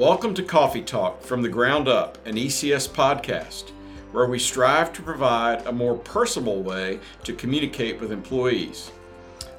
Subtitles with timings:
[0.00, 3.68] Welcome to Coffee Talk from the Ground Up, an ECS podcast,
[4.12, 8.92] where we strive to provide a more personal way to communicate with employees.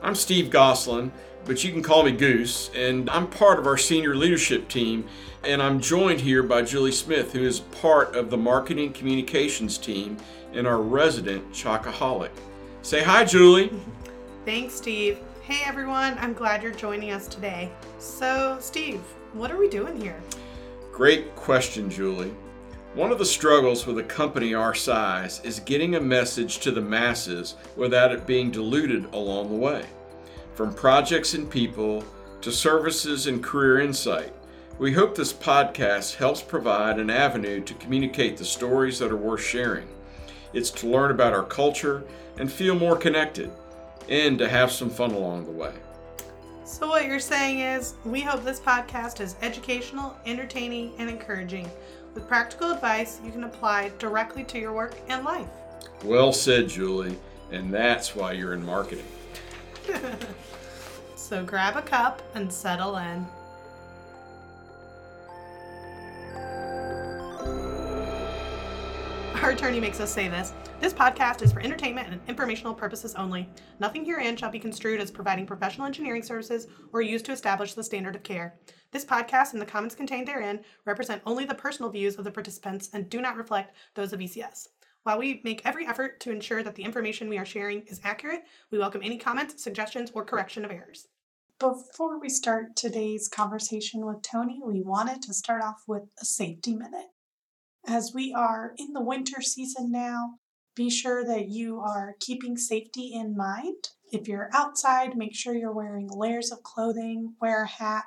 [0.02, 1.12] I'm Steve Goslin,
[1.46, 5.06] but you can call me Goose, and I'm part of our senior leadership team,
[5.44, 10.18] and I'm joined here by Julie Smith, who is part of the marketing communications team
[10.54, 12.32] and our resident Chocoholic.
[12.82, 13.72] Say hi, Julie.
[14.46, 15.20] Thanks, Steve.
[15.44, 17.72] Hey everyone, I'm glad you're joining us today.
[18.00, 19.02] So, Steve,
[19.34, 20.22] what are we doing here?
[20.92, 22.34] Great question, Julie.
[22.94, 26.82] One of the struggles with a company our size is getting a message to the
[26.82, 29.86] masses without it being diluted along the way.
[30.56, 32.04] From projects and people
[32.42, 34.34] to services and career insight,
[34.78, 39.42] we hope this podcast helps provide an avenue to communicate the stories that are worth
[39.42, 39.88] sharing.
[40.54, 42.04] It's to learn about our culture
[42.38, 43.52] and feel more connected
[44.10, 45.74] and to have some fun along the way.
[46.82, 51.70] So, what you're saying is, we hope this podcast is educational, entertaining, and encouraging
[52.16, 55.48] with practical advice you can apply directly to your work and life.
[56.04, 57.20] Well said, Julie,
[57.52, 59.06] and that's why you're in marketing.
[61.16, 63.28] so, grab a cup and settle in.
[69.62, 70.54] Attorney makes us say this.
[70.80, 73.48] This podcast is for entertainment and informational purposes only.
[73.80, 77.84] Nothing herein shall be construed as providing professional engineering services or used to establish the
[77.84, 78.56] standard of care.
[78.90, 82.90] This podcast and the comments contained therein represent only the personal views of the participants
[82.94, 84.70] and do not reflect those of ECS.
[85.04, 88.46] While we make every effort to ensure that the information we are sharing is accurate,
[88.72, 91.08] we welcome any comments, suggestions, or correction of errors.
[91.60, 96.74] Before we start today's conversation with Tony, we wanted to start off with a safety
[96.74, 97.10] minute.
[97.88, 100.36] As we are in the winter season now,
[100.76, 103.90] be sure that you are keeping safety in mind.
[104.12, 108.06] If you're outside, make sure you're wearing layers of clothing, wear a hat,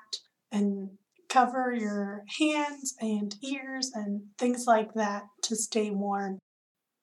[0.51, 0.91] and
[1.29, 6.39] cover your hands and ears and things like that to stay warm.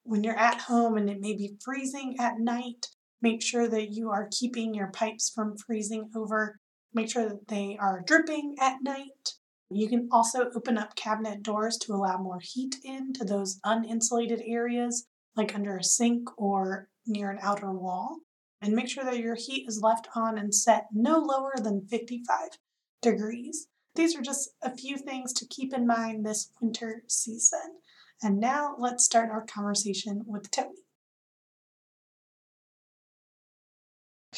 [0.03, 2.87] When you're at home and it may be freezing at night,
[3.21, 6.59] make sure that you are keeping your pipes from freezing over.
[6.93, 9.35] Make sure that they are dripping at night.
[9.73, 15.07] You can also open up cabinet doors to allow more heat into those uninsulated areas,
[15.35, 18.19] like under a sink or near an outer wall.
[18.61, 22.59] And make sure that your heat is left on and set no lower than 55
[23.01, 23.67] degrees.
[23.95, 27.79] These are just a few things to keep in mind this winter season.
[28.21, 30.85] And now let's start our conversation with Tony.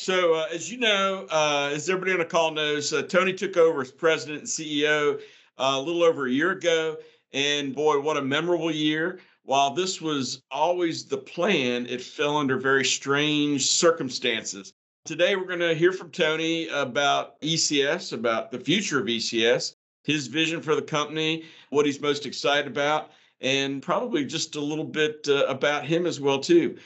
[0.04, 3.56] So, uh, as you know, uh, as everybody on the call knows, uh, Tony took
[3.56, 5.16] over as president and CEO
[5.58, 6.98] uh, a little over a year ago.
[7.32, 9.22] And boy, what a memorable year.
[9.44, 14.74] While this was always the plan, it fell under very strange circumstances.
[15.06, 20.28] Today, we're going to hear from Tony about ECS, about the future of ECS, his
[20.28, 25.26] vision for the company, what he's most excited about, and probably just a little bit
[25.30, 26.78] uh, about him as well, too.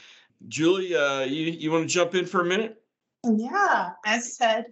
[0.46, 2.80] Julie, uh, you, you want to jump in for a minute?
[3.24, 4.66] Yeah, as said,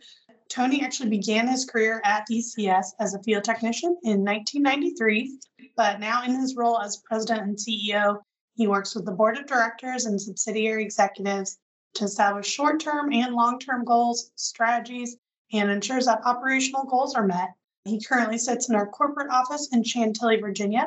[0.49, 5.39] Tony actually began his career at ECS as a field technician in 1993,
[5.77, 8.21] but now in his role as president and CEO,
[8.55, 11.59] he works with the board of directors and subsidiary executives
[11.95, 15.17] to establish short term and long term goals, strategies,
[15.53, 17.51] and ensures that operational goals are met.
[17.85, 20.87] He currently sits in our corporate office in Chantilly, Virginia.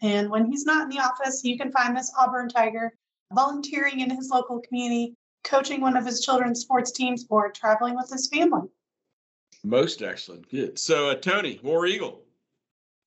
[0.00, 2.94] And when he's not in the office, you can find this Auburn Tiger
[3.32, 8.10] volunteering in his local community coaching one of his children's sports teams or traveling with
[8.10, 8.68] his family.
[9.62, 10.50] Most excellent.
[10.50, 10.78] Good.
[10.78, 12.22] So, uh, Tony, War Eagle.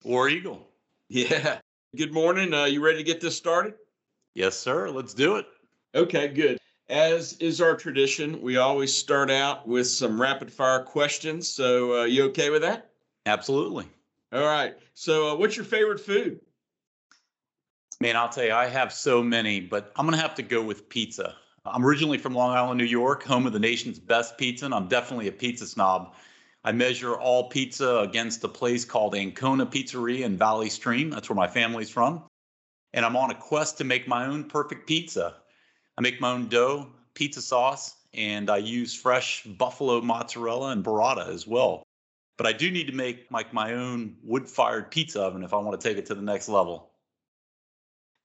[0.03, 0.69] War Eagle.
[1.09, 1.59] Yeah.
[1.95, 2.53] Good morning.
[2.53, 3.75] Uh, you ready to get this started?
[4.33, 4.89] Yes, sir.
[4.89, 5.45] Let's do it.
[5.95, 6.57] Okay, good.
[6.89, 11.47] As is our tradition, we always start out with some rapid fire questions.
[11.47, 12.91] So, uh, you okay with that?
[13.25, 13.85] Absolutely.
[14.31, 14.75] All right.
[14.93, 16.39] So, uh, what's your favorite food?
[17.99, 20.61] Man, I'll tell you, I have so many, but I'm going to have to go
[20.61, 21.35] with pizza.
[21.71, 24.87] I'm originally from Long Island, New York, home of the nation's best pizza, and I'm
[24.87, 26.13] definitely a pizza snob.
[26.63, 31.09] I measure all pizza against a place called Ancona Pizzeria in Valley Stream.
[31.09, 32.23] That's where my family's from.
[32.93, 35.35] And I'm on a quest to make my own perfect pizza.
[35.97, 41.27] I make my own dough, pizza sauce, and I use fresh buffalo mozzarella and burrata
[41.29, 41.83] as well.
[42.37, 45.79] But I do need to make like my own wood-fired pizza oven if I want
[45.79, 46.91] to take it to the next level.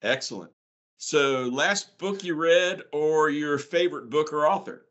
[0.03, 0.53] Excellent.
[1.05, 4.87] So, last book you read or your favorite book or author?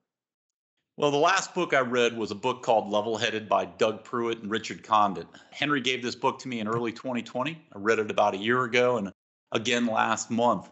[0.98, 4.42] Well, the last book I read was a book called Level Headed by Doug Pruitt
[4.42, 5.25] and Richard Condon.
[5.52, 7.66] Henry gave this book to me in early 2020.
[7.74, 9.13] I read it about a year ago and
[9.54, 10.69] again last month.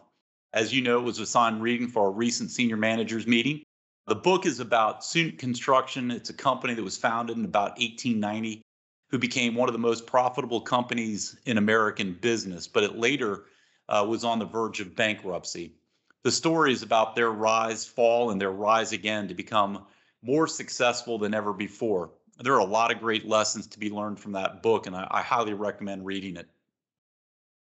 [0.52, 3.62] As you know, it was assigned reading for a recent senior managers meeting.
[4.08, 6.10] The book is about Sundt Construction.
[6.10, 8.60] It's a company that was founded in about 1890.
[9.08, 13.46] who became one of the most profitable companies in American business, but it later
[13.90, 15.74] uh, was on the verge of bankruptcy.
[16.22, 19.86] The story is about their rise, fall, and their rise again to become
[20.22, 22.10] more successful than ever before.
[22.38, 25.06] There are a lot of great lessons to be learned from that book, and I,
[25.10, 26.48] I highly recommend reading it.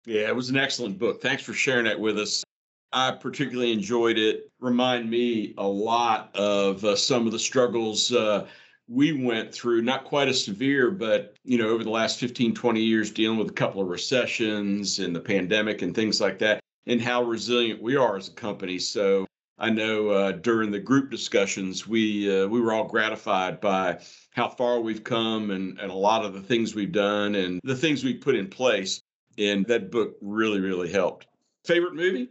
[0.06, 1.22] Yeah, it was an excellent book.
[1.22, 2.44] Thanks for sharing that with us.
[2.92, 4.52] I particularly enjoyed it.
[4.60, 8.48] Remind me a lot of uh, some of the struggles uh,
[8.90, 12.82] we went through, not quite as severe, but you know, over the last 15, 20
[12.82, 17.02] years, dealing with a couple of recessions and the pandemic and things like that, and
[17.02, 18.80] how resilient we are as a company.
[18.80, 19.28] So
[19.60, 24.00] I know uh, during the group discussions, we uh, we were all gratified by
[24.32, 27.76] how far we've come and, and a lot of the things we've done and the
[27.76, 29.02] things we've put in place.
[29.38, 31.28] And that book really, really helped.
[31.64, 32.30] Favorite movie?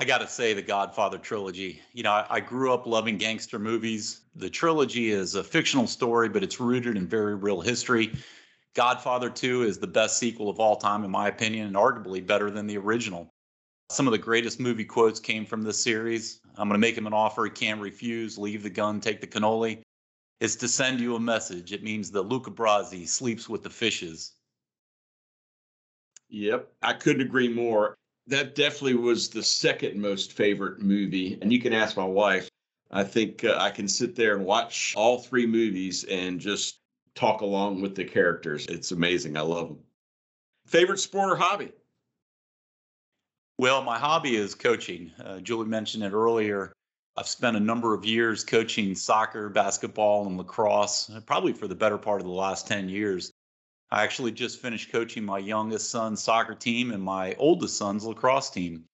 [0.00, 1.82] I got to say, the Godfather trilogy.
[1.92, 4.20] You know, I, I, grew up loving gangster movies.
[4.36, 8.12] The trilogy is a fictional story, but it's rooted in very real history.
[8.74, 12.48] Godfather 2 is the best sequel of all time, in my opinion, and arguably better
[12.48, 13.28] than the original.
[13.90, 16.40] Some of the greatest movie quotes came from this series.
[16.56, 18.38] I'm going to make him an offer he can't refuse.
[18.38, 19.82] Leave the gun, take the cannoli.
[20.40, 21.72] It's to send you a message.
[21.72, 24.34] It means that Luca Brasi sleeps with the fishes.
[26.28, 27.98] Yep, I couldn't agree more
[28.28, 31.38] that definitely was the second most favorite movie.
[31.40, 32.48] And you can ask my wife.
[32.90, 36.80] I think uh, I can sit there and watch all three movies and just
[37.14, 38.66] talk along with the characters.
[38.66, 39.36] It's amazing.
[39.36, 39.78] I love them.
[40.66, 41.72] Favorite sport or hobby?
[43.58, 45.10] Well, my hobby is coaching.
[45.22, 46.72] Uh, Julie mentioned it earlier.
[47.16, 51.98] I've spent a number of years coaching soccer, basketball, and lacrosse, probably for the better
[51.98, 53.32] part of the last 10 years.
[53.90, 58.50] I actually just finished coaching my youngest son's soccer team and my oldest son's lacrosse
[58.50, 58.84] team.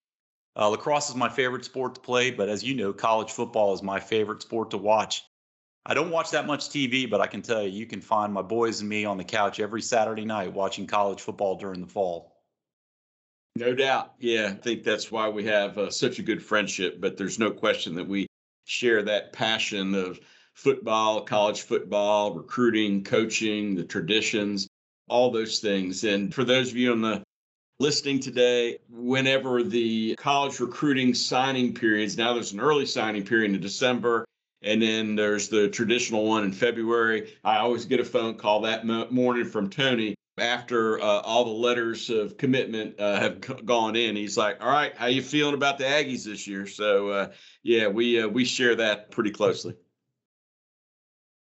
[0.56, 3.82] Uh, lacrosse is my favorite sport to play, but as you know, college football is
[3.82, 5.24] my favorite sport to watch.
[5.84, 8.40] I don't watch that much TV, but I can tell you, you can find my
[8.40, 12.32] boys and me on the couch every Saturday night watching college football during the fall.
[13.56, 14.12] No doubt.
[14.20, 17.50] Yeah, I think that's why we have uh, such a good friendship, but there's no
[17.50, 18.28] question that we
[18.64, 20.20] share that passion of
[20.54, 24.68] football, college football, recruiting, coaching, the traditions
[25.08, 26.04] all those things.
[26.04, 27.22] And for those of you on the
[27.78, 33.60] listening today, whenever the college recruiting signing periods, now there's an early signing period in
[33.60, 34.24] December,
[34.62, 37.34] and then there's the traditional one in February.
[37.44, 42.10] I always get a phone call that morning from Tony after uh, all the letters
[42.10, 44.16] of commitment uh, have c- gone in.
[44.16, 47.88] He's like, "All right, how you feeling about the Aggies this year?" So uh, yeah,
[47.88, 49.76] we uh, we share that pretty closely.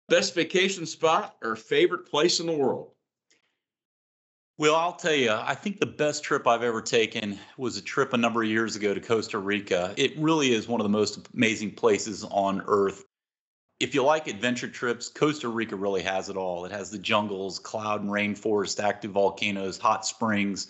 [0.09, 2.93] Best vacation spot or favorite place in the world?
[4.61, 8.13] Well, I'll tell you, I think the best trip I've ever taken was a trip
[8.13, 9.95] a number of years ago to Costa Rica.
[9.97, 13.07] It really is one of the most amazing places on earth.
[13.81, 16.67] If you like adventure trips, Costa Rica really has it all.
[16.67, 20.67] It has the jungles, cloud and rainforest, active volcanoes, hot springs,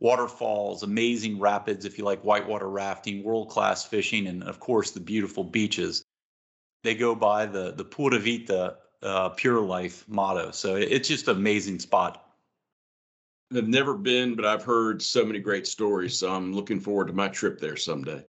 [0.00, 4.98] waterfalls, amazing rapids if you like whitewater rafting, world class fishing, and of course the
[4.98, 6.04] beautiful beaches.
[6.82, 10.50] They go by the the Pura Vida uh, Pure Life motto.
[10.50, 12.24] So it's just an amazing spot.
[13.56, 16.18] I've never been, but I've heard so many great stories.
[16.18, 18.24] So I'm looking forward to my trip there someday.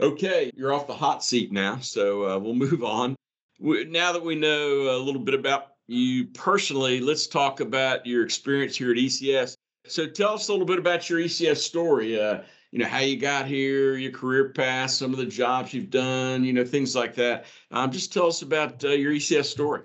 [0.00, 3.14] Okay, you're off the hot seat now, so uh, we'll move on.
[3.58, 8.24] We, now that we know a little bit about you personally, let's talk about your
[8.24, 9.56] experience here at ECS.
[9.86, 12.20] So tell us a little bit about your ECS story.
[12.20, 12.42] Uh,
[12.72, 16.44] you know how you got here, your career path, some of the jobs you've done,
[16.44, 17.46] you know things like that.
[17.70, 19.82] Um, just tell us about uh, your ECS story.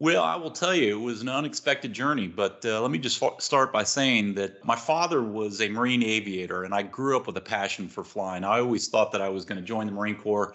[0.00, 2.26] Well, I will tell you, it was an unexpected journey.
[2.26, 6.64] But uh, let me just start by saying that my father was a Marine aviator,
[6.64, 8.44] and I grew up with a passion for flying.
[8.44, 10.52] I always thought that I was going to join the Marine Corps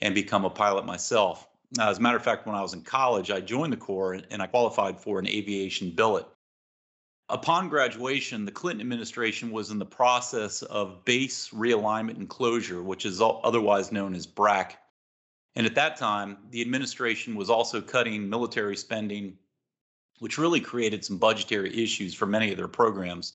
[0.00, 1.48] and become a pilot myself.
[1.76, 4.20] Now, as a matter of fact, when I was in college, I joined the Corps
[4.30, 6.26] and I qualified for an aviation billet.
[7.30, 13.06] Upon graduation, the Clinton administration was in the process of base realignment and closure, which
[13.06, 14.76] is otherwise known as BRAC.
[15.54, 19.36] And at that time, the administration was also cutting military spending,
[20.18, 23.34] which really created some budgetary issues for many of their programs.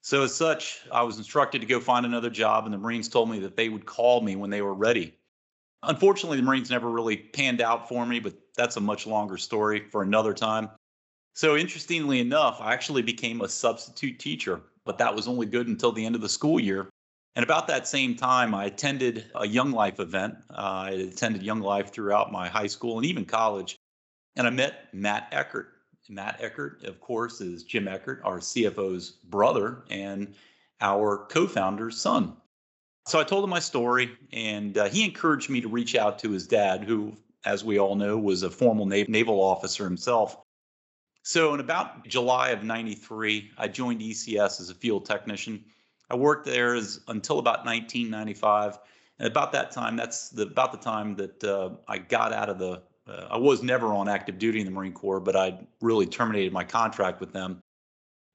[0.00, 3.30] So, as such, I was instructed to go find another job, and the Marines told
[3.30, 5.14] me that they would call me when they were ready.
[5.82, 9.88] Unfortunately, the Marines never really panned out for me, but that's a much longer story
[9.90, 10.70] for another time.
[11.34, 15.92] So, interestingly enough, I actually became a substitute teacher, but that was only good until
[15.92, 16.90] the end of the school year
[17.36, 20.36] and about that same time, I attended a Young Life event.
[20.50, 20.54] Uh,
[20.86, 23.76] I attended Young Life throughout my high school and even college.
[24.36, 25.68] And I met Matt Eckert.
[26.08, 30.34] Matt Eckert, of course, is Jim Eckert, our CFO's brother and
[30.80, 32.36] our co founder's son.
[33.06, 36.30] So I told him my story, and uh, he encouraged me to reach out to
[36.30, 40.36] his dad, who as we all know, was a formal naval officer himself.
[41.22, 45.64] So in about July of 93, I joined ECS as a field technician.
[46.14, 48.78] I worked there as until about 1995.
[49.18, 52.60] And about that time, that's the, about the time that uh, I got out of
[52.60, 56.06] the, uh, I was never on active duty in the Marine Corps, but I really
[56.06, 57.58] terminated my contract with them.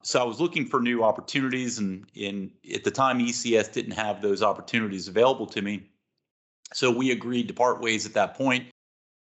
[0.04, 4.22] So I was looking for new opportunities, and in at the time, ECS didn't have
[4.22, 5.90] those opportunities available to me.
[6.74, 8.68] So we agreed to part ways at that point,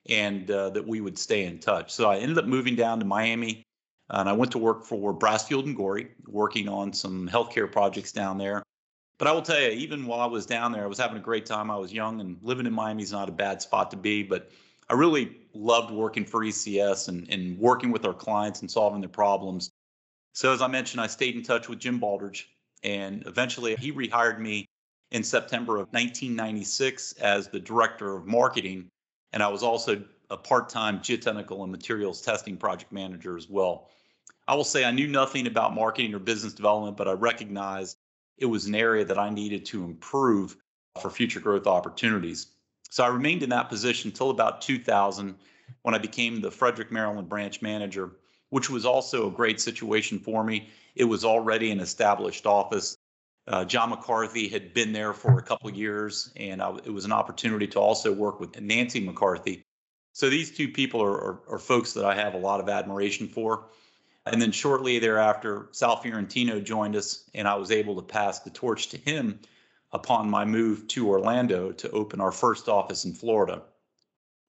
[0.09, 1.91] and uh, that we would stay in touch.
[1.91, 3.63] So I ended up moving down to Miami,
[4.09, 8.37] and I went to work for Brasfield and Gorrie, working on some healthcare projects down
[8.37, 8.63] there.
[9.17, 11.21] But I will tell you, even while I was down there, I was having a
[11.21, 11.69] great time.
[11.69, 14.23] I was young, and living in Miami is not a bad spot to be.
[14.23, 14.49] But
[14.89, 19.09] I really loved working for ECS and, and working with our clients and solving their
[19.09, 19.69] problems.
[20.33, 22.45] So as I mentioned, I stayed in touch with Jim Baldridge,
[22.83, 24.65] and eventually he rehired me
[25.11, 28.87] in September of 1996 as the director of marketing,
[29.33, 33.89] and I was also a part-time geotechnical and materials testing project manager as well.
[34.49, 37.97] I will say I knew nothing about marketing or business development, but I recognized
[38.37, 40.57] it was an area that I needed to improve
[41.01, 42.47] for future growth opportunities.
[42.89, 45.35] So I remained in that position until about 2000
[45.83, 48.11] when I became the Frederick, Maryland branch manager
[48.49, 50.69] which was also a great situation for me.
[50.95, 52.97] It was already an established office.
[53.47, 57.11] Uh, John McCarthy had been there for a couple years, and I, it was an
[57.11, 59.63] opportunity to also work with Nancy McCarthy.
[60.13, 63.27] So these two people are, are, are, folks that I have a lot of admiration
[63.27, 63.65] for.
[64.25, 68.49] And then shortly thereafter, Sal Fiorentino joined us, and I was able to pass the
[68.49, 69.39] torch to him
[69.91, 73.63] upon my move to Orlando to open our first office in Florida.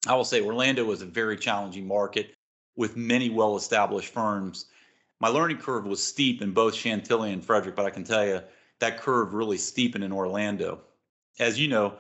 [0.07, 2.35] I will say Orlando was a very challenging market
[2.77, 4.67] with many well established firms.
[5.21, 8.43] My learning curve was steep in both Chantilly and Frederick, but I can tell you
[8.81, 10.81] that curve really steepened in Orlando.
[11.39, 11.95] As you know,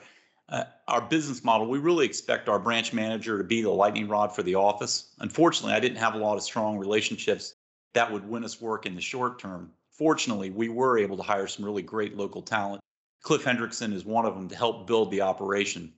[0.49, 4.35] uh, our business model, we really expect our branch manager to be the lightning rod
[4.35, 5.15] for the office.
[5.21, 7.55] Unfortunately, I didn't have a lot of strong relationships
[7.95, 9.73] that would win us work in the short term.
[9.91, 12.81] Fortunately, we were able to hire some really great local talent.
[13.23, 15.93] Cliff Hendrickson is one of them to help build the operation.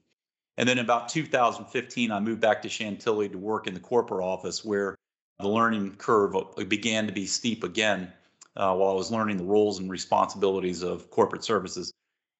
[0.57, 4.63] And then about 2015, I moved back to Chantilly to work in the corporate office
[4.63, 4.95] where
[5.39, 6.35] the learning curve
[6.67, 8.11] began to be steep again
[8.55, 11.91] uh, while I was learning the roles and responsibilities of corporate services.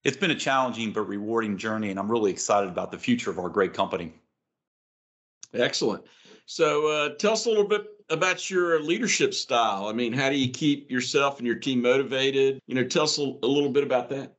[0.03, 3.39] It's been a challenging but rewarding journey, and I'm really excited about the future of
[3.39, 4.13] our great company.
[5.53, 6.03] Excellent.
[6.45, 9.88] So, uh, tell us a little bit about your leadership style.
[9.88, 12.60] I mean, how do you keep yourself and your team motivated?
[12.67, 14.36] You know, tell us a, little bit about that.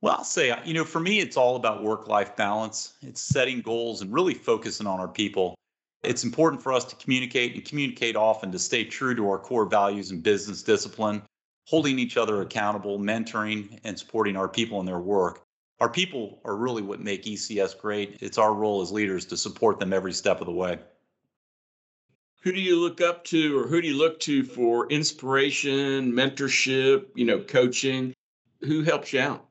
[0.00, 2.94] Well, I'll say, you know, for me, it's all about work life balance.
[3.02, 5.54] It's setting goals and really focusing on our people.
[6.02, 9.64] It's important for us to communicate and communicate often to stay true to our core
[9.64, 11.22] values and business discipline,
[11.66, 15.42] holding each other accountable, mentoring, and supporting our people in their work.
[15.80, 18.18] Our people are really what make ECS great.
[18.20, 20.78] It's our role as leaders to support them every step of the way.
[22.44, 27.06] Who do you look up to or who do you look to for inspiration, mentorship,
[27.14, 28.12] you know, coaching?
[28.60, 29.46] Who helps you out?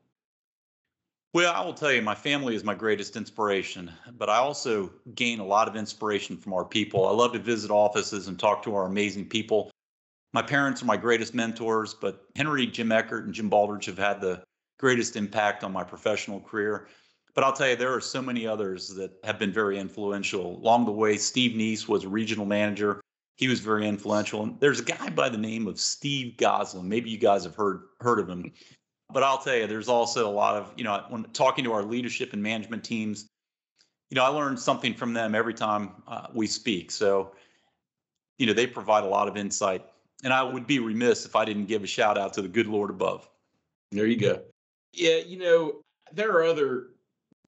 [1.34, 5.40] Well, I will tell you, my family is my greatest inspiration, but I also gain
[5.40, 7.08] a lot of inspiration from our people.
[7.08, 9.72] I love to visit offices and talk to our amazing people.
[10.32, 14.22] My parents are my greatest mentors, but Henry, Jim Eckert, and Jim Baldridge have had
[14.22, 14.44] the
[14.80, 16.88] greatest impact on my professional career.
[17.36, 20.58] But I'll tell you, there are so many others that have been very influential.
[20.58, 23.02] Along the way, Steve Neese was a regional manager.
[23.38, 24.44] He was very influential.
[24.44, 26.88] And there's a guy by the name of Steve Goslin.
[26.88, 28.52] Maybe you guys have heard heard of him
[29.14, 31.84] but I'll tell you, there's also a lot of, you know, when talking to our
[31.84, 33.28] leadership and management teams,
[34.10, 36.92] you know, I learn something from them every time uh, we speak.
[36.92, 37.34] So,
[38.40, 39.86] you know, they provide a lot of insight.
[40.24, 42.68] And I would be remiss if I didn't give a shout out to the good
[42.68, 43.30] Lord above.
[43.92, 44.42] There you go.
[44.94, 46.88] Yeah, you know, there are other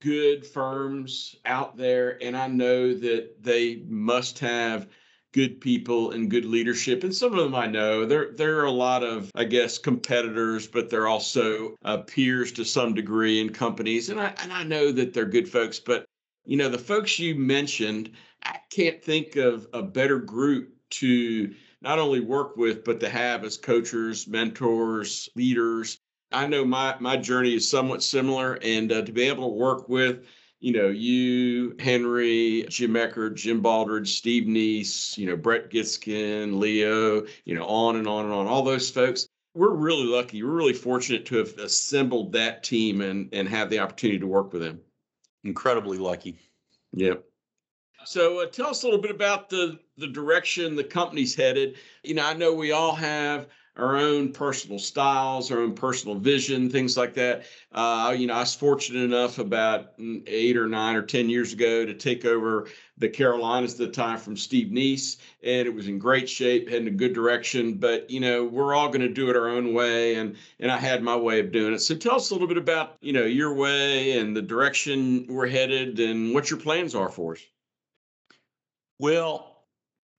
[0.06, 4.88] good firms out there, and I know that they must have
[5.34, 7.04] good people and good leadership.
[7.04, 10.68] And some of them I know there there are a lot of I guess competitors,
[10.68, 14.10] but they're also uh, peers to some degree in companies.
[14.10, 16.06] And I and I know that they're good folks, but
[16.46, 18.12] you know the folks you mentioned,
[18.44, 20.70] I can't think of a better group
[21.02, 25.98] to not only work with but to have as coaches, mentors, leaders.
[26.36, 29.90] I know my my journey is somewhat similar, and uh, to be able to work
[29.90, 30.26] with
[30.66, 37.26] you know, you, Henry, Jim Eckert, Jim Baldridge, Steve Neese, you know, Brett Giskin, Leo,
[37.44, 39.28] you know, on and on and on, all those folks.
[39.54, 40.42] We're really lucky.
[40.42, 44.54] We're really fortunate to have assembled that team and and have the opportunity to work
[44.54, 44.82] with them.
[45.44, 46.40] Incredibly lucky.
[46.94, 47.24] Yep.
[48.06, 51.78] So uh, tell us a little bit about the the direction the company's headed.
[52.04, 56.70] You know, I know we all have our own personal styles, our own personal vision,
[56.70, 57.44] things like that.
[57.74, 61.52] Uh, you know, I was fortunate enough about mm, eight or nine or 10 years
[61.52, 62.68] ago to take over
[62.98, 66.88] the Carolinas at the time from Steve Neese, and it was in great shape, heading
[66.88, 67.74] a good direction.
[67.74, 70.78] But, you know, we're all going to do it our own way, and, and I
[70.78, 71.80] had my way of doing it.
[71.80, 75.48] So tell us a little bit about, you know, your way and the direction we're
[75.48, 77.42] headed and what your plans are for us.
[79.00, 79.55] Well,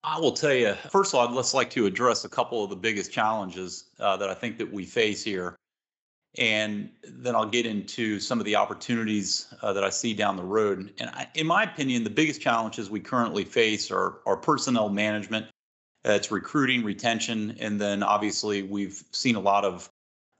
[0.06, 2.70] I will tell you, first of all, I'd just like to address a couple of
[2.70, 5.56] the biggest challenges uh, that I think that we face here.
[6.38, 10.44] And then I'll get into some of the opportunities uh, that I see down the
[10.44, 10.92] road.
[11.00, 15.46] And I, in my opinion, the biggest challenges we currently face are, are personnel management.
[16.04, 19.90] It's recruiting, retention, and then obviously we've seen a lot of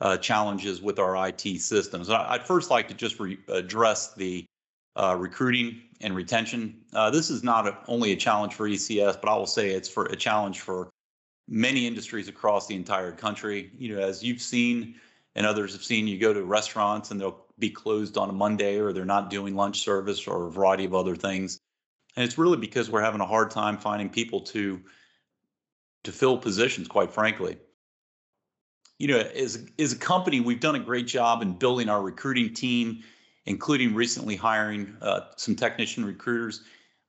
[0.00, 2.08] uh, challenges with our IT systems.
[2.08, 4.44] I'd first like to just re- address the
[4.96, 6.74] uh, recruiting and retention.
[6.92, 9.88] Uh, this is not a, only a challenge for ECS, but I will say it's
[9.88, 10.90] for a challenge for
[11.48, 13.70] many industries across the entire country.
[13.78, 14.96] You know, as you've seen
[15.34, 18.78] and others have seen, you go to restaurants and they'll be closed on a Monday
[18.78, 21.60] or they're not doing lunch service or a variety of other things.
[22.16, 24.80] And it's really because we're having a hard time finding people to
[26.04, 27.58] to fill positions, quite frankly.
[28.98, 32.54] You know, as, as a company, we've done a great job in building our recruiting
[32.54, 33.02] team
[33.46, 36.62] including recently hiring uh, some technician recruiters.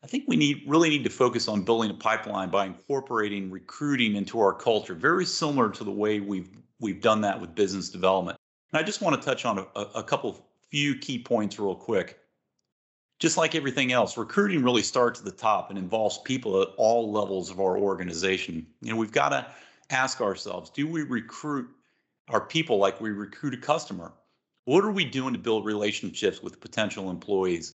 [0.03, 4.15] I think we need really need to focus on building a pipeline by incorporating recruiting
[4.15, 8.37] into our culture, very similar to the way we've we've done that with business development.
[8.71, 12.19] And I just want to touch on a, a couple few key points real quick.
[13.19, 17.11] Just like everything else, recruiting really starts at the top and involves people at all
[17.11, 18.67] levels of our organization.
[18.81, 19.47] You know, we've got to
[19.89, 21.67] ask ourselves, do we recruit
[22.29, 24.13] our people like we recruit a customer?
[24.67, 27.73] What are we doing to build relationships with potential employees?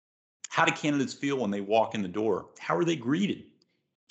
[0.50, 2.48] How do candidates feel when they walk in the door?
[2.58, 3.44] How are they greeted?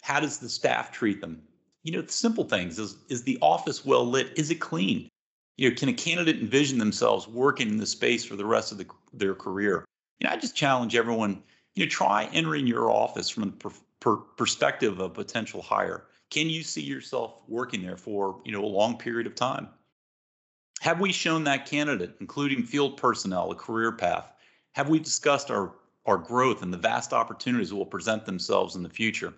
[0.03, 1.43] How does the staff treat them?
[1.83, 4.33] You know, simple things is is the office well lit?
[4.37, 5.09] Is it clean?
[5.57, 8.79] You know, can a candidate envision themselves working in the space for the rest of
[8.79, 9.85] the, their career?
[10.21, 11.43] You know, I just challenge everyone.
[11.75, 16.05] You know, try entering your office from the per, per perspective of a potential hire.
[16.31, 19.69] Can you see yourself working there for you know a long period of time?
[20.81, 24.33] Have we shown that candidate, including field personnel, a career path?
[24.73, 25.73] Have we discussed our,
[26.07, 29.35] our growth and the vast opportunities that will present themselves in the future?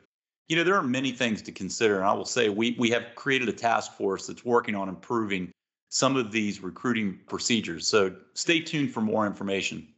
[0.49, 1.97] You know, there are many things to consider.
[1.97, 5.51] And I will say we, we have created a task force that's working on improving
[5.89, 7.87] some of these recruiting procedures.
[7.87, 9.89] So stay tuned for more information.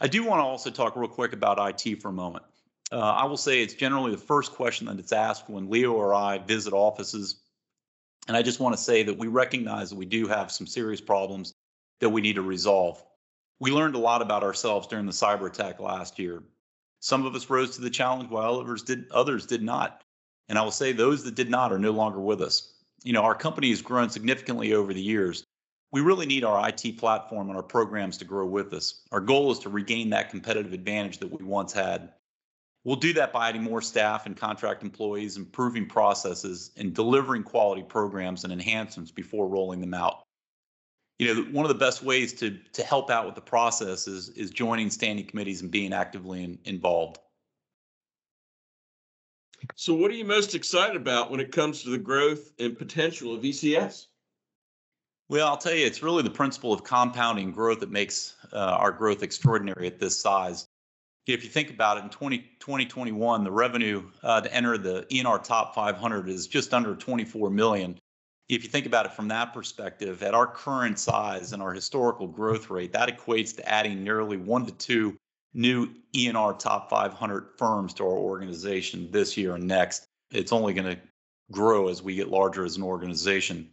[0.00, 2.44] I do want to also talk real quick about IT for a moment.
[2.90, 6.14] Uh, I will say it's generally the first question that it's asked when Leo or
[6.14, 7.42] I visit offices
[8.28, 11.00] and I just want to say that we recognize that we do have some serious
[11.00, 11.54] problems
[12.00, 13.02] that we need to resolve.
[13.58, 16.42] We learned a lot about ourselves during the cyber attack last year.
[17.00, 20.02] Some of us rose to the challenge while others did others did not.
[20.48, 22.74] And I will say those that did not are no longer with us.
[23.02, 25.44] You know, our company has grown significantly over the years.
[25.90, 29.02] We really need our IT platform and our programs to grow with us.
[29.10, 32.12] Our goal is to regain that competitive advantage that we once had.
[32.84, 37.82] We'll do that by adding more staff and contract employees, improving processes, and delivering quality
[37.82, 40.22] programs and enhancements before rolling them out.
[41.18, 44.28] You know, one of the best ways to to help out with the process is
[44.30, 47.18] is joining standing committees and being actively in, involved.
[49.74, 53.34] So, what are you most excited about when it comes to the growth and potential
[53.34, 54.06] of ECS?
[55.28, 58.92] Well, I'll tell you, it's really the principle of compounding growth that makes uh, our
[58.92, 60.68] growth extraordinary at this size
[61.34, 65.42] if you think about it, in 20, 2021, the revenue uh, to enter the ENR
[65.42, 67.98] top 500 is just under 24 million.
[68.48, 72.26] If you think about it from that perspective, at our current size and our historical
[72.26, 75.18] growth rate, that equates to adding nearly one to two
[75.52, 80.06] new ENR top 500 firms to our organization this year and next.
[80.30, 81.00] It's only going to
[81.52, 83.68] grow as we get larger as an organization.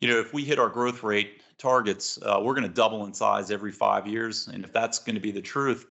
[0.00, 3.14] You know, if we hit our growth rate targets, uh, we're going to double in
[3.14, 4.48] size every five years.
[4.48, 5.86] And if that's going to be the truth,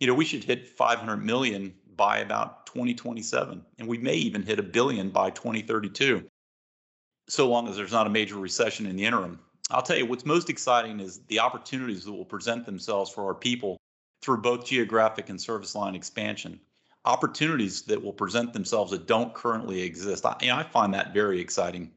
[0.00, 4.58] you know, we should hit 500 million by about 2027, and we may even hit
[4.58, 6.24] a billion by 2032,
[7.28, 9.38] so long as there's not a major recession in the interim.
[9.70, 13.34] I'll tell you what's most exciting is the opportunities that will present themselves for our
[13.34, 13.78] people
[14.22, 16.60] through both geographic and service line expansion.
[17.04, 20.26] Opportunities that will present themselves that don't currently exist.
[20.26, 21.92] I, you know, I find that very exciting.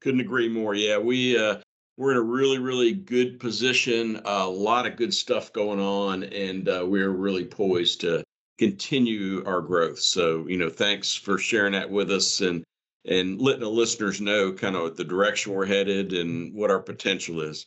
[0.00, 0.74] Couldn't agree more.
[0.74, 1.56] Yeah, we uh,
[2.00, 4.22] we're in a really, really good position.
[4.24, 8.24] A lot of good stuff going on, and uh, we're really poised to
[8.58, 9.98] continue our growth.
[9.98, 12.64] So, you know, thanks for sharing that with us and
[13.04, 17.42] and letting the listeners know kind of the direction we're headed and what our potential
[17.42, 17.66] is.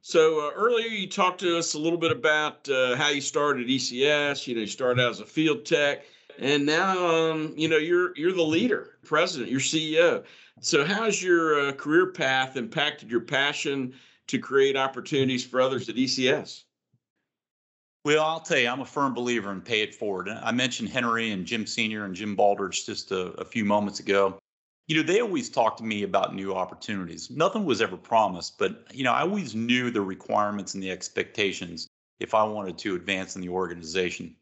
[0.00, 3.66] So uh, earlier you talked to us a little bit about uh, how you started
[3.66, 4.46] ECS.
[4.46, 6.04] You know, you started out as a field tech.
[6.38, 10.22] and now um, you know you're you're the leader, president, you're CEO.
[10.60, 13.94] So how's your uh, career path impacted your passion
[14.28, 16.64] to create opportunities for others at ECS?
[18.04, 20.28] Well, I'll tell you, I'm a firm believer in pay it forward.
[20.28, 24.38] I mentioned Henry and Jim Senior and Jim Baldrige just a, a few moments ago.
[24.86, 27.28] You know, they always talked to me about new opportunities.
[27.30, 31.88] Nothing was ever promised, but you know, I always knew the requirements and the expectations
[32.20, 34.36] if I wanted to advance in the organization.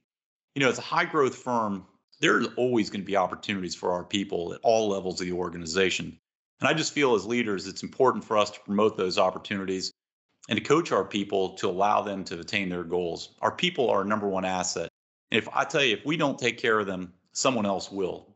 [0.54, 1.86] You know, as a high growth firm,
[2.24, 6.18] there's always going to be opportunities for our people at all levels of the organization.
[6.60, 9.92] And I just feel as leaders, it's important for us to promote those opportunities
[10.48, 13.34] and to coach our people to allow them to attain their goals.
[13.42, 14.88] Our people are our number one asset.
[15.30, 18.34] And if I tell you, if we don't take care of them, someone else will.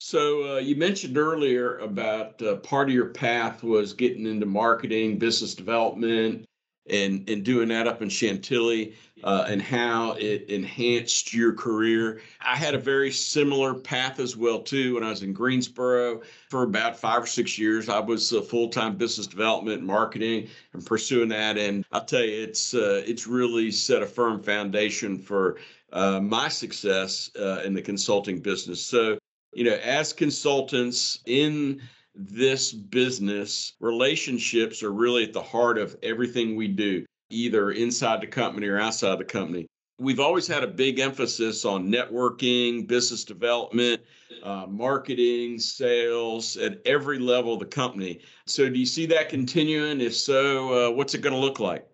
[0.00, 5.18] So uh, you mentioned earlier about uh, part of your path was getting into marketing,
[5.18, 6.46] business development,
[6.88, 12.20] and and doing that up in Chantilly uh, and how it enhanced your career.
[12.40, 14.94] I had a very similar path as well too.
[14.94, 18.68] When I was in Greensboro for about five or six years, I was uh, full
[18.68, 21.58] time business development, marketing, and pursuing that.
[21.58, 25.58] And I'll tell you, it's uh, it's really set a firm foundation for
[25.92, 28.84] uh, my success uh, in the consulting business.
[28.84, 29.18] So
[29.52, 31.82] you know, as consultants in
[32.28, 38.26] this business, relationships are really at the heart of everything we do, either inside the
[38.26, 39.66] company or outside the company.
[39.98, 44.02] We've always had a big emphasis on networking, business development,
[44.42, 48.20] uh, marketing, sales at every level of the company.
[48.46, 50.00] So, do you see that continuing?
[50.00, 51.86] If so, uh, what's it going to look like?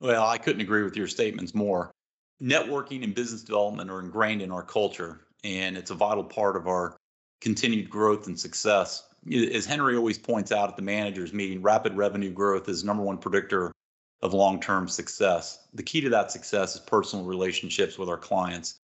[0.00, 1.90] Well, I couldn't agree with your statements more.
[2.42, 6.66] Networking and business development are ingrained in our culture, and it's a vital part of
[6.66, 6.96] our
[7.40, 12.30] continued growth and success as Henry always points out at the managers meeting, rapid revenue
[12.30, 13.72] growth is number one predictor
[14.22, 15.66] of long-term success.
[15.74, 18.76] The key to that success is personal relationships with our clients.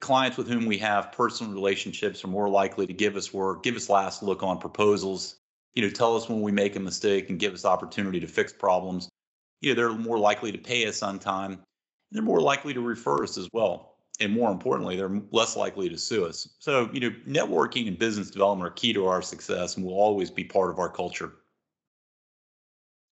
[0.00, 3.76] Clients with whom we have personal relationships are more likely to give us work, give
[3.76, 5.36] us last look on proposals,
[5.74, 8.52] you know, tell us when we make a mistake and give us opportunity to fix
[8.52, 9.08] problems.
[9.60, 11.60] You know, they're more likely to pay us on time.
[12.10, 13.91] They're more likely to refer us as well
[14.22, 16.48] and more importantly, they're less likely to sue us.
[16.58, 20.30] So, you know, networking and business development are key to our success and will always
[20.30, 21.34] be part of our culture.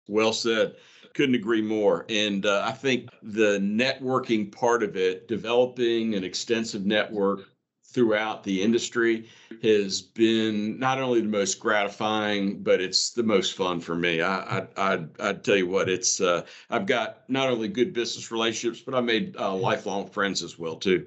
[0.09, 0.77] Well said.
[1.15, 2.07] Couldn't agree more.
[2.09, 7.50] And uh, I think the networking part of it, developing an extensive network
[7.93, 9.29] throughout the industry
[9.63, 14.23] has been not only the most gratifying, but it's the most fun for me.
[14.23, 18.31] I I I, I tell you what, it's uh, I've got not only good business
[18.31, 21.07] relationships, but I made uh, lifelong friends as well too.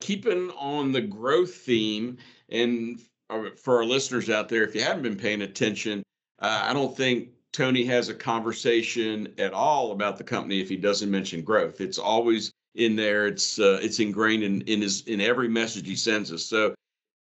[0.00, 5.02] Keeping on the growth theme, and uh, for our listeners out there, if you haven't
[5.02, 6.02] been paying attention,
[6.40, 10.76] uh, I don't think Tony has a conversation at all about the company if he
[10.76, 11.80] doesn't mention growth.
[11.80, 13.26] It's always in there.
[13.26, 16.44] It's uh, it's ingrained in in his in every message he sends us.
[16.44, 16.74] So,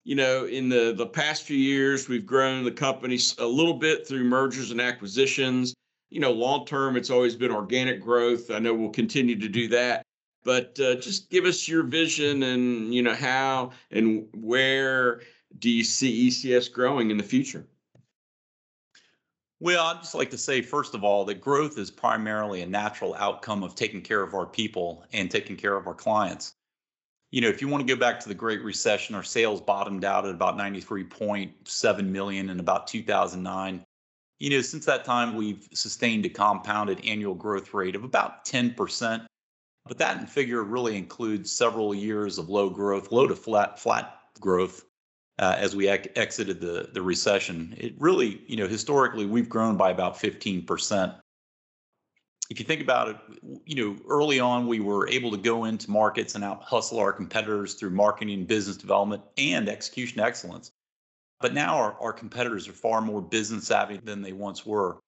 [0.03, 4.07] you know, in the the past few years, we've grown the company a little bit
[4.07, 5.73] through mergers and acquisitions.
[6.11, 8.51] You know, long term, it's always been organic growth.
[8.51, 10.03] I know we'll continue to do that.
[10.43, 15.21] But uh, just give us your vision and you know how and where
[15.57, 17.65] do you see ECS growing in the future?
[19.65, 23.15] Well, I'd just like to say, first of all, that growth is primarily a natural
[23.15, 26.53] outcome of taking care of our people and taking care of our clients.
[27.31, 30.05] You know, if you want to go back to the Great Recession, our sales bottomed
[30.05, 33.83] out at about 93.7 million in about 2009.
[34.37, 39.25] You know, since that time, we've sustained a compounded annual growth rate of about 10%.
[39.87, 44.85] But that figure really includes several years of low growth, low to flat, flat growth
[45.39, 47.75] uh, as we exited the the recession.
[47.77, 51.15] It really, you know, historically we've grown by about 15%.
[52.49, 53.17] If you think about it,
[53.65, 57.11] you know, early on we were able to go into markets and out hustle our
[57.11, 60.71] competitors through marketing, business development, and execution excellence.
[61.41, 64.99] But now our, our competitors are far more business savvy than they once were.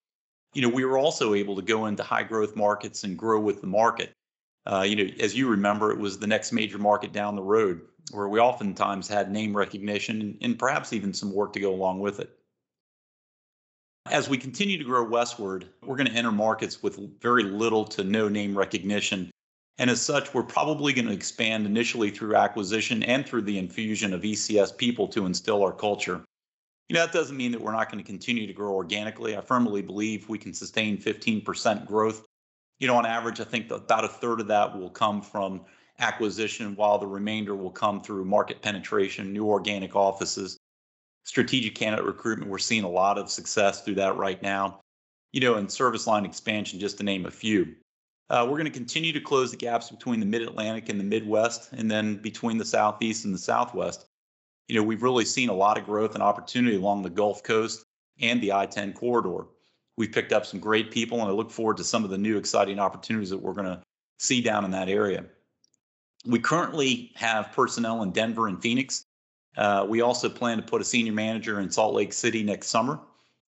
[0.54, 3.62] You know, we were also able to go into high growth markets and grow with
[3.62, 4.14] the market.
[4.68, 7.82] Uh, you know, as you remember, it was the next major market down the road
[8.12, 12.20] where we oftentimes had name recognition and perhaps even some work to go along with
[12.20, 12.38] it.
[14.12, 18.04] As we continue to grow westward, we're going to enter markets with very little to
[18.04, 19.32] no name recognition.
[19.78, 24.14] And as such, we're probably going to expand initially through acquisition and through the infusion
[24.14, 26.24] of ECS people to instill our culture.
[26.90, 29.38] You know, that doesn't mean that we're not going to continue to grow organically.
[29.38, 32.27] I firmly believe we can sustain 15% growth.
[32.80, 35.62] You know, on average, I think about a third of that will come from
[36.00, 40.60] acquisition, while the remainder will come through market penetration, new organic offices,
[41.24, 42.52] strategic candidate recruitment.
[42.52, 44.82] We're seeing a lot of success through that right now,
[45.32, 47.76] you know, and service line expansion, just to name a few.
[48.30, 51.04] Uh, we're going to continue to close the gaps between the Mid Atlantic and the
[51.04, 54.06] Midwest, and then between the Southeast and the Southwest.
[54.68, 57.84] You know, we've really seen a lot of growth and opportunity along the Gulf Coast
[58.20, 59.46] and the I 10 corridor.
[59.98, 62.38] We've picked up some great people, and I look forward to some of the new
[62.38, 63.82] exciting opportunities that we're going to
[64.20, 65.26] see down in that area.
[66.26, 69.06] We currently have personnel in Denver and Phoenix.
[69.56, 73.00] Uh, we also plan to put a senior manager in Salt Lake City next summer.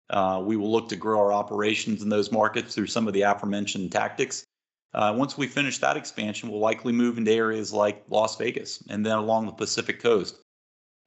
[0.09, 3.21] Uh, we will look to grow our operations in those markets through some of the
[3.21, 4.43] aforementioned tactics.
[4.95, 9.05] Uh, once we finish that expansion, we'll likely move into areas like Las Vegas and
[9.05, 10.39] then along the Pacific coast.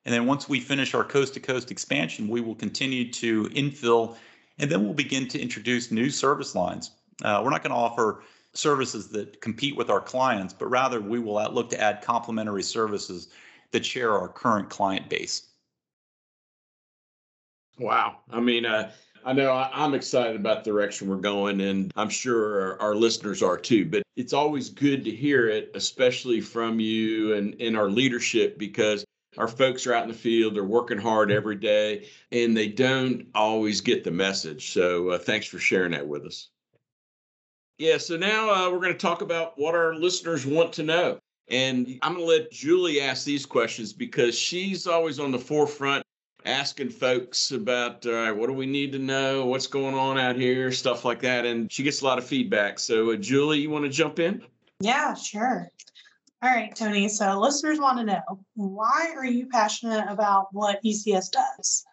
[0.04, 4.16] And then once we finish our coast to coast expansion, we will continue to infill
[4.58, 6.92] and then we'll begin to introduce new service lines.
[7.22, 8.22] Uh, we're not going to offer
[8.54, 13.28] services that compete with our clients, but rather we will look to add complementary services
[13.70, 15.48] that share our current client base.
[17.78, 18.18] Wow.
[18.30, 18.92] I mean, uh,
[19.24, 23.42] I know I, am excited about the direction we're going, and I'm sure our, listeners
[23.42, 23.86] are too.
[23.86, 29.04] But it's always good to hear it, especially from you and, and our leadership, because
[29.38, 33.26] our folks are out in the field, they're working hard every day, and they don't
[33.34, 34.72] always get the message.
[34.72, 36.48] So uh, thanks for sharing that with us.
[37.78, 41.18] Yeah, so now uh, we're going to talk about what our listeners want to know.
[41.48, 46.04] And I'm going to let Julie ask these questions because she's always on the forefront
[46.44, 49.46] asking folks about all right, what do we need to know?
[49.46, 50.72] What's going on out here?
[50.72, 51.44] Stuff like that.
[51.44, 52.78] And she gets a lot of feedback.
[52.78, 54.42] So, uh, Julie, you want to jump in?
[54.80, 55.68] Yeah, sure.
[56.42, 57.08] All right, Tony.
[57.08, 61.84] So, listeners want to know why are you passionate about what ECS does?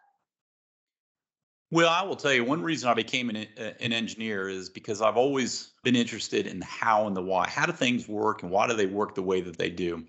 [1.69, 5.03] Well, I will tell you one reason I became an, uh, an engineer is because
[5.03, 7.47] I've always been interested in the how and the why.
[7.47, 10.03] How do things work and why do they work the way that they do?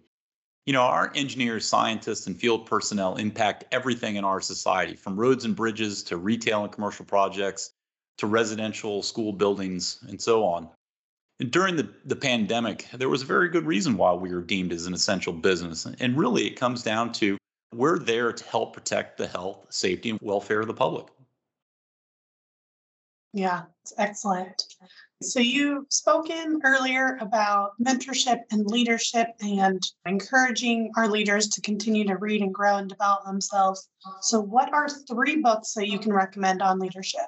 [0.64, 5.44] You know, our engineers, scientists, and field personnel impact everything in our society from roads
[5.44, 7.72] and bridges to retail and commercial projects
[8.18, 10.70] to residential school buildings and so on.
[11.48, 14.84] During the, the pandemic, there was a very good reason why we were deemed as
[14.84, 15.86] an essential business.
[15.98, 17.38] And really, it comes down to
[17.74, 21.06] we're there to help protect the health, safety, and welfare of the public.
[23.32, 24.62] Yeah, it's excellent.
[25.22, 32.16] So, you've spoken earlier about mentorship and leadership and encouraging our leaders to continue to
[32.16, 33.88] read and grow and develop themselves.
[34.20, 37.26] So, what are three books that you can recommend on leadership?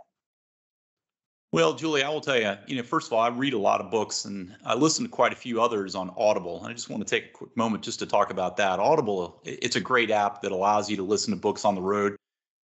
[1.52, 3.82] Well, Julie, I will tell you, you know, first of all, I read a lot
[3.82, 6.58] of books and I listen to quite a few others on Audible.
[6.58, 8.80] And I just want to take a quick moment just to talk about that.
[8.80, 12.16] Audible, it's a great app that allows you to listen to books on the road.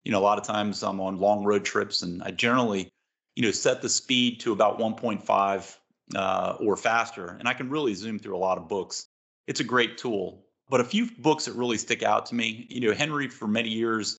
[0.05, 2.91] You know, a lot of times I'm on long road trips and I generally
[3.35, 5.77] you know, set the speed to about 1.5
[6.15, 9.07] uh, or faster, and I can really zoom through a lot of books.
[9.47, 10.45] It's a great tool.
[10.71, 13.69] But a few books that really stick out to me, you know, Henry for many
[13.69, 14.17] years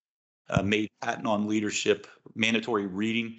[0.50, 3.38] uh, made Patton on leadership mandatory reading.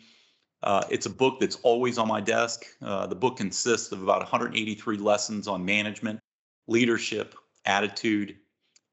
[0.66, 2.66] Uh, it's a book that's always on my desk.
[2.82, 6.18] Uh, the book consists of about 183 lessons on management,
[6.66, 8.34] leadership, attitude,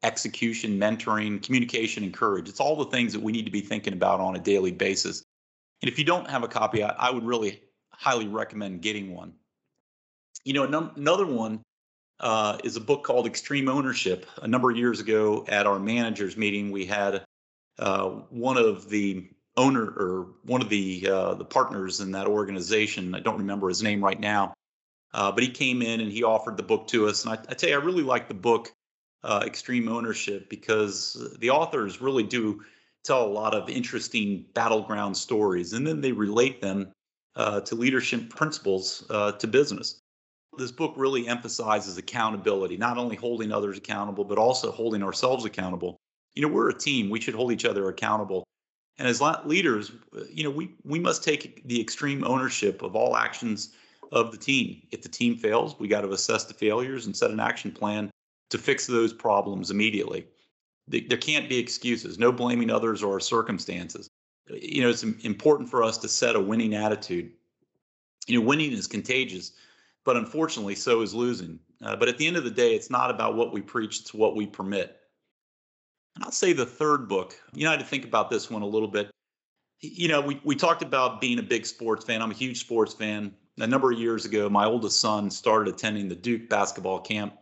[0.03, 2.47] execution, mentoring, communication, and courage.
[2.47, 5.23] It's all the things that we need to be thinking about on a daily basis.
[5.81, 9.33] And if you don't have a copy, I, I would really highly recommend getting one.
[10.45, 11.63] You know, num- another one
[12.19, 14.27] uh, is a book called Extreme Ownership.
[14.43, 17.25] A number of years ago at our managers meeting, we had
[17.79, 23.15] uh, one of the owner or one of the uh, the partners in that organization.
[23.15, 24.53] I don't remember his name right now,
[25.13, 27.25] uh, but he came in and he offered the book to us.
[27.25, 28.71] And I, I tell you, I really like the book
[29.23, 32.61] uh, Extreme Ownership because the authors really do
[33.03, 36.91] tell a lot of interesting battleground stories, and then they relate them
[37.35, 39.99] uh, to leadership principles uh, to business.
[40.57, 45.97] This book really emphasizes accountability, not only holding others accountable, but also holding ourselves accountable.
[46.35, 48.43] You know, we're a team, we should hold each other accountable.
[48.97, 49.91] And as leaders,
[50.31, 53.73] you know, we, we must take the extreme ownership of all actions
[54.11, 54.83] of the team.
[54.91, 58.11] If the team fails, we got to assess the failures and set an action plan
[58.51, 60.27] to fix those problems immediately
[60.87, 64.09] there can't be excuses, no blaming others or circumstances.
[64.49, 67.31] You know, it's important for us to set a winning attitude.
[68.27, 69.53] You know, winning is contagious,
[70.03, 71.59] but unfortunately, so is losing.
[71.81, 74.13] Uh, but at the end of the day, it's not about what we preach, it's
[74.13, 74.99] what we permit.
[76.15, 78.61] And I'll say the third book, you know, I had to think about this one
[78.61, 79.09] a little bit.
[79.81, 82.21] You know, we, we talked about being a big sports fan.
[82.21, 83.33] I'm a huge sports fan.
[83.59, 87.33] A number of years ago, my oldest son started attending the Duke basketball camp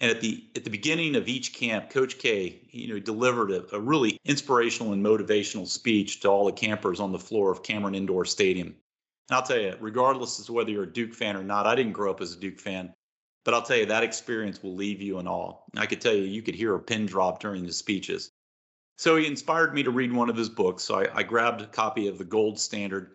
[0.00, 3.74] and at the at the beginning of each camp, Coach K, you know, delivered a,
[3.74, 7.94] a really inspirational and motivational speech to all the campers on the floor of Cameron
[7.94, 8.68] Indoor Stadium.
[8.68, 11.92] And I'll tell you, regardless of whether you're a Duke fan or not, I didn't
[11.92, 12.92] grow up as a Duke fan,
[13.46, 15.54] but I'll tell you that experience will leave you in awe.
[15.76, 18.32] I could tell you, you could hear a pin drop during his speeches.
[18.98, 20.82] So he inspired me to read one of his books.
[20.82, 23.12] So I, I grabbed a copy of The Gold Standard.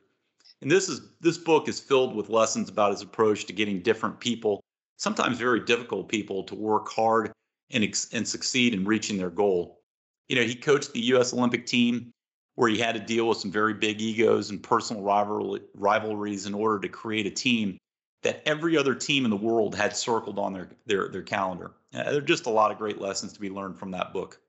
[0.62, 4.22] And this is this book is filled with lessons about his approach to getting different
[4.22, 4.64] people,
[4.96, 7.34] sometimes very difficult people, to work hard
[7.70, 9.82] and and succeed in reaching their goal.
[10.30, 11.34] You know, he coached the U.S.
[11.34, 12.14] Olympic team
[12.56, 16.54] where he had to deal with some very big egos and personal rival, rivalries in
[16.54, 17.78] order to create a team
[18.24, 21.72] that every other team in the world had circled on their their their calendar.
[21.94, 24.40] Uh, there are just a lot of great lessons to be learned from that book.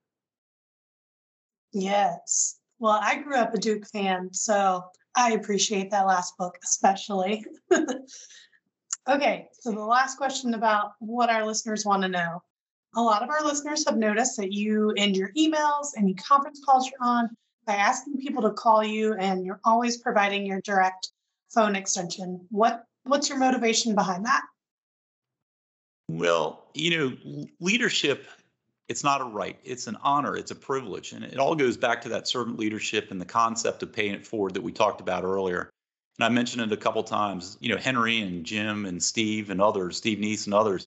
[1.72, 2.58] Yes.
[2.78, 4.84] Well, I grew up a Duke fan, so
[5.16, 7.44] I appreciate that last book especially.
[9.08, 12.42] okay, so the last question about what our listeners want to know.
[12.94, 16.86] A lot of our listeners have noticed that you end your emails, any conference calls
[16.90, 17.30] you're on,
[17.66, 21.10] by asking people to call you, and you're always providing your direct
[21.54, 22.46] phone extension.
[22.50, 24.42] What what's your motivation behind that?
[26.08, 28.26] Well, you know, leadership
[28.88, 32.02] it's not a right it's an honor it's a privilege and it all goes back
[32.02, 35.24] to that servant leadership and the concept of paying it forward that we talked about
[35.24, 35.70] earlier.
[36.18, 39.62] And i mentioned it a couple times you know henry and jim and steve and
[39.62, 40.86] others steve Neese and others.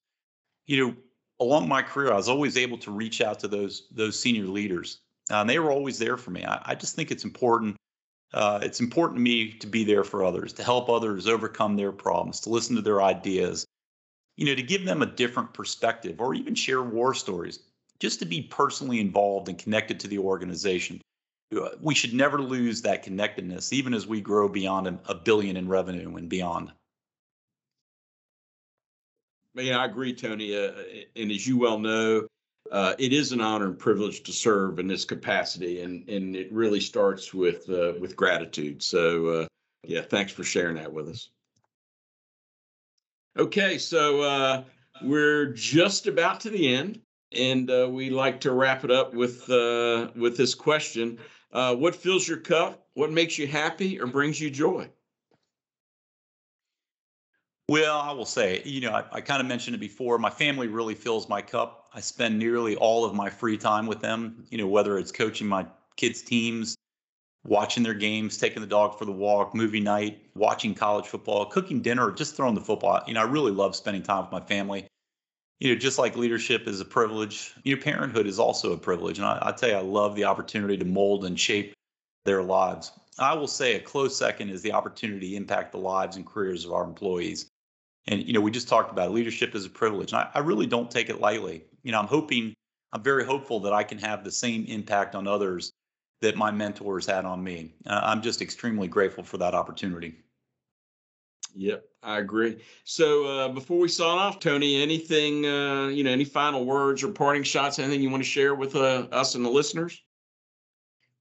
[0.67, 0.95] You know
[1.39, 4.99] along my career i was always able to reach out to those those senior leaders.
[5.31, 6.45] Uh, and they were always there for me.
[6.45, 7.75] I, I just think it's important
[8.33, 11.91] uh, it's important to me to be there for others to help others overcome their
[11.91, 13.65] problems to listen to their ideas
[14.37, 17.59] you know to give them a different perspective or even share war stories
[17.99, 21.01] just to be personally involved and connected to the organization.
[21.55, 25.67] Uh, we should never lose that connectedness, even as we grow beyond a billion in
[25.67, 26.71] revenue and beyond.
[29.53, 30.55] Yeah, I agree, Tony.
[30.55, 30.73] Uh,
[31.15, 32.27] and as you well know,
[32.71, 36.51] uh, it is an honor and privilege to serve in this capacity, and and it
[36.51, 38.81] really starts with uh, with gratitude.
[38.81, 39.47] So, uh,
[39.83, 41.29] yeah, thanks for sharing that with us.
[43.37, 44.63] Okay, so uh,
[45.03, 47.01] we're just about to the end
[47.35, 51.19] and uh, we like to wrap it up with uh, with this question:
[51.51, 52.87] What fills your cup?
[52.93, 54.89] What makes you happy or brings you joy?
[57.67, 60.19] Well, I will say, you know, I, I kind of mentioned it before.
[60.19, 61.84] My family really fills my cup.
[61.95, 64.45] I spend nearly all of my free time with them.
[64.49, 66.75] You know, whether it's coaching my kids' teams,
[67.43, 71.81] watching their games, taking the dog for the walk, movie night, watching college football, cooking
[71.81, 73.01] dinner, or just throwing the football.
[73.07, 74.87] You know, I really love spending time with my family
[75.59, 79.19] you know, just like leadership is a privilege, you know, parenthood is also a privilege.
[79.19, 81.73] And I, I tell you, I love the opportunity to mold and shape
[82.25, 82.91] their lives.
[83.17, 86.65] I will say a close second is the opportunity to impact the lives and careers
[86.65, 87.47] of our employees.
[88.07, 90.13] And, you know, we just talked about leadership is a privilege.
[90.13, 91.63] And I, I really don't take it lightly.
[91.83, 92.53] You know, I'm hoping,
[92.93, 95.71] I'm very hopeful that I can have the same impact on others
[96.21, 97.73] that my mentors had on me.
[97.85, 100.15] Uh, I'm just extremely grateful for that opportunity.
[101.55, 102.57] Yep, I agree.
[102.83, 107.11] So uh, before we sign off, Tony, anything, uh, you know, any final words or
[107.11, 110.03] parting shots, anything you want to share with uh, us and the listeners?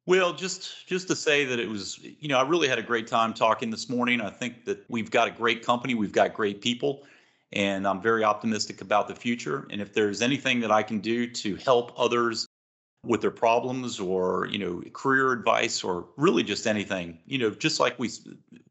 [0.06, 3.06] Well, just just to say that it was, you know, I really had a great
[3.06, 4.20] time talking this morning.
[4.20, 7.04] I think that we've got a great company, we've got great people,
[7.52, 9.66] and I'm very optimistic about the future.
[9.70, 12.46] And if there's anything that I can do to help others
[13.02, 17.78] with their problems or you know career advice or really just anything you know just
[17.78, 18.10] like we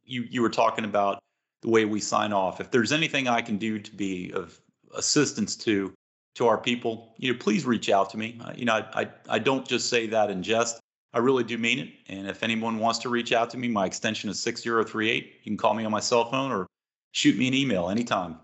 [0.06, 1.20] you you were talking about
[1.62, 2.62] the way we sign off.
[2.62, 4.60] If there's anything I can do to be of
[4.96, 5.94] assistance to
[6.36, 8.40] to our people, you know, please reach out to me.
[8.44, 10.80] Uh, you know, I, I I don't just say that in jest.
[11.14, 11.90] I really do mean it.
[12.10, 15.34] And if anyone wants to reach out to me, my extension is 6038.
[15.44, 16.68] You can call me on my cell phone or
[17.12, 18.38] shoot me an email anytime.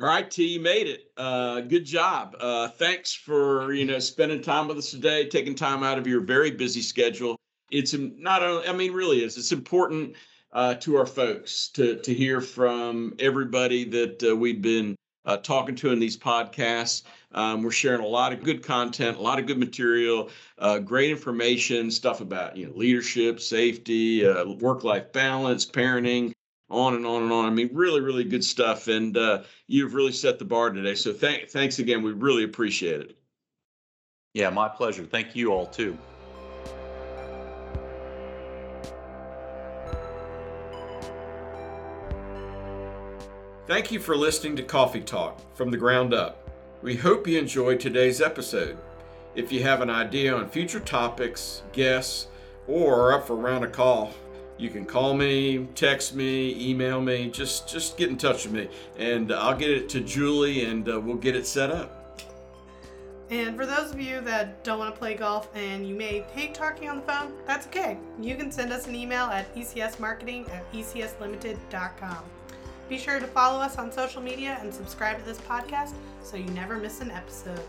[0.00, 1.12] All right, T, you made it.
[1.16, 2.34] Uh, good job.
[2.40, 6.20] Uh, thanks for you know spending time with us today, taking time out of your
[6.20, 7.36] very busy schedule.
[7.70, 9.36] It's not only, I mean, really is.
[9.36, 10.16] It's important
[10.52, 15.74] uh, to our folks to to hear from everybody that uh, we've been uh, talking
[15.76, 17.02] to in these podcasts.
[17.32, 21.10] Um, we're sharing a lot of good content, a lot of good material, uh, great
[21.10, 26.32] information, stuff about you know leadership, safety, uh, work life balance, parenting.
[26.72, 27.46] On and on and on.
[27.46, 30.94] I mean, really, really good stuff, and uh, you've really set the bar today.
[30.94, 32.00] So, thank, thanks again.
[32.00, 33.18] We really appreciate it.
[34.34, 35.04] Yeah, my pleasure.
[35.04, 35.98] Thank you all too.
[43.70, 46.50] Thank you for listening to Coffee Talk from the ground up.
[46.82, 48.76] We hope you enjoyed today's episode.
[49.36, 52.26] If you have an idea on future topics, guests,
[52.66, 54.12] or are up for a round of call,
[54.58, 57.30] you can call me, text me, email me.
[57.30, 58.68] Just just get in touch with me,
[58.98, 62.20] and I'll get it to Julie, and uh, we'll get it set up.
[63.30, 66.54] And for those of you that don't want to play golf and you may hate
[66.54, 67.96] talking on the phone, that's okay.
[68.20, 72.24] You can send us an email at ecsmarketing at ecslimited.com.
[72.90, 75.92] Be sure to follow us on social media and subscribe to this podcast
[76.24, 77.60] so you never miss an episode.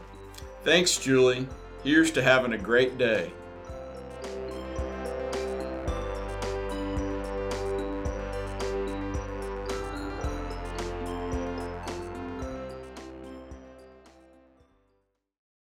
[0.63, 1.47] Thanks, Julie.
[1.83, 3.31] Here's to having a great day.